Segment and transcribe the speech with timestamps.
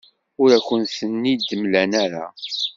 [0.41, 2.25] Ur akent-tent-id-mlan ara.